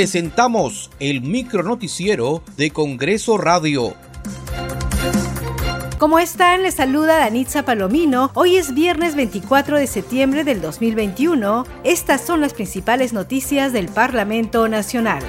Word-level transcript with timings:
presentamos 0.00 0.90
el 0.98 1.20
micro 1.20 1.62
noticiero 1.62 2.42
de 2.56 2.70
Congreso 2.70 3.36
Radio. 3.36 3.94
¿Cómo 5.98 6.18
están? 6.18 6.62
Les 6.62 6.76
saluda 6.76 7.18
Danitza 7.18 7.66
Palomino. 7.66 8.30
Hoy 8.32 8.56
es 8.56 8.72
viernes 8.72 9.14
24 9.14 9.76
de 9.76 9.86
septiembre 9.86 10.42
del 10.42 10.62
2021. 10.62 11.66
Estas 11.84 12.22
son 12.22 12.40
las 12.40 12.54
principales 12.54 13.12
noticias 13.12 13.74
del 13.74 13.88
Parlamento 13.90 14.66
Nacional. 14.68 15.22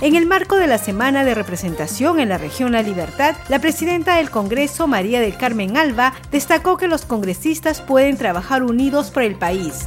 En 0.00 0.16
el 0.16 0.26
marco 0.26 0.56
de 0.56 0.66
la 0.66 0.78
Semana 0.78 1.24
de 1.24 1.36
Representación 1.36 2.18
en 2.18 2.30
la 2.30 2.38
región 2.38 2.72
La 2.72 2.82
Libertad, 2.82 3.36
la 3.48 3.60
presidenta 3.60 4.16
del 4.16 4.28
Congreso, 4.28 4.88
María 4.88 5.20
del 5.20 5.36
Carmen 5.36 5.76
Alba, 5.76 6.14
destacó 6.32 6.78
que 6.78 6.88
los 6.88 7.04
congresistas 7.04 7.80
pueden 7.80 8.16
trabajar 8.16 8.64
unidos 8.64 9.12
por 9.12 9.22
el 9.22 9.36
país. 9.36 9.86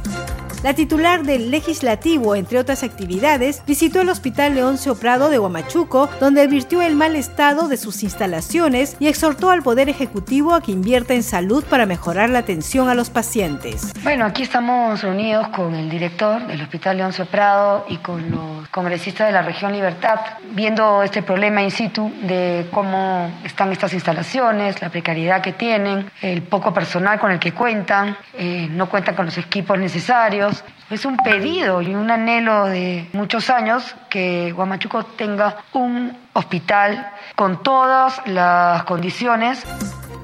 La 0.62 0.74
titular 0.74 1.24
del 1.24 1.50
legislativo, 1.50 2.36
entre 2.36 2.60
otras 2.60 2.84
actividades, 2.84 3.64
visitó 3.66 4.00
el 4.00 4.08
Hospital 4.08 4.54
Leoncio 4.54 4.94
Prado 4.94 5.28
de 5.28 5.40
Huamachuco, 5.40 6.08
donde 6.20 6.42
advirtió 6.42 6.82
el 6.82 6.94
mal 6.94 7.16
estado 7.16 7.66
de 7.66 7.76
sus 7.76 8.04
instalaciones 8.04 8.96
y 9.00 9.08
exhortó 9.08 9.50
al 9.50 9.64
Poder 9.64 9.88
Ejecutivo 9.88 10.54
a 10.54 10.62
que 10.62 10.70
invierta 10.70 11.14
en 11.14 11.24
salud 11.24 11.64
para 11.64 11.84
mejorar 11.84 12.30
la 12.30 12.38
atención 12.38 12.88
a 12.88 12.94
los 12.94 13.10
pacientes. 13.10 13.92
Bueno, 14.04 14.24
aquí 14.24 14.44
estamos 14.44 15.02
reunidos 15.02 15.48
con 15.48 15.74
el 15.74 15.90
director 15.90 16.46
del 16.46 16.62
Hospital 16.62 16.98
Leoncio 16.98 17.26
Prado 17.26 17.84
y 17.88 17.96
con 17.96 18.30
los 18.30 18.68
congresistas 18.68 19.26
de 19.26 19.32
la 19.32 19.42
región 19.42 19.72
Libertad, 19.72 20.20
viendo 20.52 21.02
este 21.02 21.24
problema 21.24 21.60
in 21.60 21.72
situ 21.72 22.12
de 22.22 22.68
cómo 22.70 23.32
están 23.42 23.72
estas 23.72 23.94
instalaciones, 23.94 24.80
la 24.80 24.90
precariedad 24.90 25.42
que 25.42 25.52
tienen, 25.52 26.08
el 26.20 26.42
poco 26.42 26.72
personal 26.72 27.18
con 27.18 27.32
el 27.32 27.40
que 27.40 27.50
cuentan, 27.50 28.16
eh, 28.34 28.68
no 28.70 28.88
cuentan 28.88 29.16
con 29.16 29.26
los 29.26 29.36
equipos 29.38 29.76
necesarios 29.76 30.51
es 30.90 31.06
un 31.06 31.16
pedido 31.16 31.80
y 31.80 31.94
un 31.94 32.10
anhelo 32.10 32.66
de 32.66 33.08
muchos 33.14 33.48
años 33.48 33.94
que 34.10 34.52
Guamachuco 34.52 35.04
tenga 35.04 35.56
un 35.72 36.16
hospital 36.34 37.06
con 37.34 37.62
todas 37.62 38.20
las 38.26 38.84
condiciones. 38.84 39.64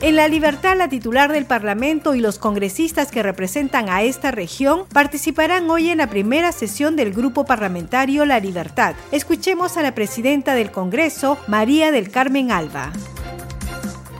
En 0.01 0.15
La 0.15 0.29
Libertad, 0.29 0.77
la 0.77 0.89
titular 0.89 1.33
del 1.33 1.47
Parlamento 1.47 2.15
y 2.15 2.21
los 2.21 2.39
congresistas 2.39 3.11
que 3.11 3.23
representan 3.23 3.89
a 3.89 4.03
esta 4.03 4.31
región 4.31 4.85
participarán 4.93 5.69
hoy 5.71 5.91
en 5.91 5.99
la 5.99 6.07
primera 6.07 6.53
sesión 6.53 6.95
del 6.95 7.13
Grupo 7.13 7.45
Parlamentario 7.45 8.25
La 8.25 8.39
Libertad. 8.39 8.95
Escuchemos 9.11 9.77
a 9.77 9.83
la 9.83 9.95
presidenta 9.95 10.55
del 10.55 10.71
Congreso, 10.71 11.39
María 11.49 11.91
del 11.91 12.11
Carmen 12.13 12.53
Alba. 12.53 12.93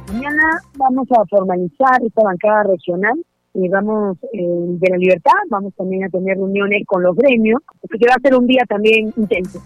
Mañana 0.09 0.63
vamos 0.77 1.07
a 1.13 1.25
formalizar 1.27 2.03
esta 2.03 2.23
bancada 2.25 2.65
regional 2.65 3.23
vamos 3.69 4.17
eh, 4.33 4.47
de 4.47 4.91
la 4.91 4.97
libertad, 4.97 5.33
vamos 5.49 5.75
también 5.75 6.05
a 6.05 6.09
tener 6.09 6.37
reuniones 6.37 6.85
con 6.87 7.03
los 7.03 7.17
gremios, 7.17 7.61
que 7.91 8.07
va 8.07 8.15
a 8.15 8.21
ser 8.21 8.37
un 8.37 8.47
día 8.47 8.63
también 8.69 9.13
intenso. 9.17 9.61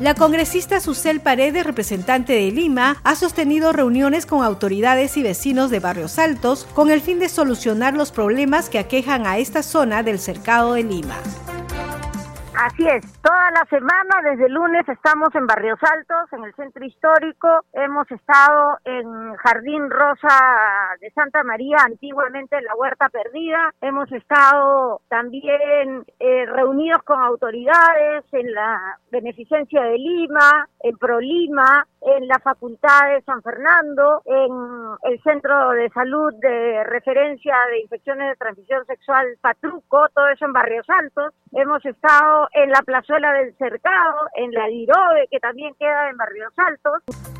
La 0.00 0.14
congresista 0.14 0.78
Susel 0.78 1.20
Paredes, 1.20 1.66
representante 1.66 2.32
de 2.32 2.52
Lima, 2.52 2.98
ha 3.02 3.16
sostenido 3.16 3.72
reuniones 3.72 4.26
con 4.26 4.44
autoridades 4.44 5.16
y 5.16 5.24
vecinos 5.24 5.72
de 5.72 5.80
Barrios 5.80 6.20
Altos 6.20 6.66
con 6.72 6.90
el 6.90 7.00
fin 7.00 7.18
de 7.18 7.28
solucionar 7.28 7.94
los 7.94 8.12
problemas 8.12 8.70
que 8.70 8.78
aquejan 8.78 9.26
a 9.26 9.38
esta 9.38 9.64
zona 9.64 10.04
del 10.04 10.20
cercado 10.20 10.74
de 10.74 10.84
Lima. 10.84 11.16
Así 12.60 12.84
es, 12.88 13.22
toda 13.22 13.52
la 13.52 13.64
semana, 13.70 14.20
desde 14.24 14.48
lunes, 14.48 14.82
estamos 14.88 15.32
en 15.36 15.46
Barrios 15.46 15.78
Altos, 15.80 16.32
en 16.32 16.42
el 16.42 16.52
centro 16.56 16.84
histórico. 16.84 17.46
Hemos 17.72 18.10
estado 18.10 18.78
en 18.84 19.36
Jardín 19.36 19.88
Rosa 19.88 20.28
de 21.00 21.08
Santa 21.12 21.44
María, 21.44 21.76
antiguamente 21.86 22.58
en 22.58 22.64
la 22.64 22.74
Huerta 22.74 23.10
Perdida. 23.10 23.72
Hemos 23.80 24.10
estado 24.10 25.02
también 25.08 26.04
eh, 26.18 26.46
reunidos 26.46 27.00
con 27.04 27.22
autoridades 27.22 28.24
en 28.32 28.52
la 28.52 28.98
Beneficencia 29.12 29.80
de 29.82 29.96
Lima, 29.96 30.68
en 30.80 30.96
ProLima, 30.96 31.86
en 32.00 32.28
la 32.28 32.38
Facultad 32.38 33.08
de 33.08 33.22
San 33.22 33.42
Fernando, 33.42 34.22
en 34.24 35.10
el 35.10 35.22
Centro 35.22 35.70
de 35.70 35.88
Salud 35.90 36.32
de 36.40 36.84
Referencia 36.84 37.54
de 37.70 37.80
Infecciones 37.80 38.30
de 38.30 38.36
Transmisión 38.36 38.86
Sexual 38.86 39.26
Patruco, 39.40 40.08
todo 40.14 40.28
eso 40.28 40.44
en 40.44 40.52
Barrios 40.52 40.86
Altos. 40.88 41.34
Hemos 41.52 41.84
estado 41.84 42.48
en 42.52 42.70
la 42.70 42.82
Plazuela 42.82 43.32
del 43.32 43.56
Cercado, 43.56 44.28
en 44.34 44.52
la 44.52 44.66
Dirobe, 44.66 45.28
que 45.30 45.40
también 45.40 45.74
queda 45.78 46.10
en 46.10 46.16
Barrios 46.16 46.52
Altos. 46.56 47.37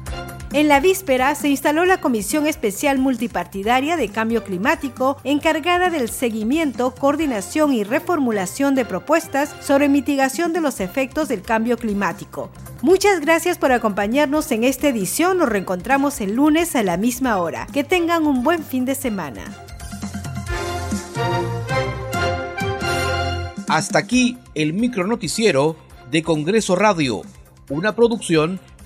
En 0.52 0.66
la 0.66 0.80
víspera 0.80 1.34
se 1.34 1.50
instaló 1.50 1.84
la 1.84 2.00
Comisión 2.00 2.46
Especial 2.46 2.98
Multipartidaria 2.98 3.98
de 3.98 4.08
Cambio 4.08 4.44
Climático, 4.44 5.18
encargada 5.22 5.90
del 5.90 6.08
seguimiento, 6.08 6.94
coordinación 6.94 7.74
y 7.74 7.84
reformulación 7.84 8.74
de 8.74 8.86
propuestas 8.86 9.54
sobre 9.60 9.90
mitigación 9.90 10.54
de 10.54 10.62
los 10.62 10.80
efectos 10.80 11.28
del 11.28 11.42
cambio 11.42 11.76
climático. 11.76 12.50
Muchas 12.80 13.20
gracias 13.20 13.58
por 13.58 13.72
acompañarnos 13.72 14.50
en 14.50 14.64
esta 14.64 14.88
edición. 14.88 15.36
Nos 15.36 15.50
reencontramos 15.50 16.18
el 16.22 16.34
lunes 16.34 16.74
a 16.76 16.82
la 16.82 16.96
misma 16.96 17.36
hora. 17.36 17.66
Que 17.70 17.84
tengan 17.84 18.26
un 18.26 18.42
buen 18.42 18.64
fin 18.64 18.86
de 18.86 18.94
semana. 18.94 19.44
Hasta 23.68 23.98
aquí 23.98 24.38
el 24.54 24.72
micro 24.72 25.06
noticiero 25.06 25.76
de 26.10 26.22
Congreso 26.22 26.74
Radio, 26.74 27.20
una 27.68 27.94
producción 27.94 28.60